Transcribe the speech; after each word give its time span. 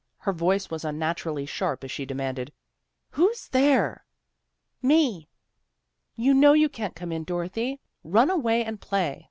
Her 0.17 0.33
voice 0.33 0.71
was 0.71 0.83
unnaturally 0.83 1.45
sharp 1.45 1.83
as 1.83 1.91
she 1.91 2.07
demanded, 2.07 2.51
"who's 3.11 3.49
there?" 3.49 4.03
"Me."' 4.91 5.29
You 6.25 6.33
know 6.33 6.53
you 6.53 6.69
can't 6.69 6.95
come 6.95 7.11
in, 7.11 7.23
Dorothy. 7.23 7.79
Run 8.03 8.31
away 8.31 8.65
and 8.65 8.81
play." 8.81 9.19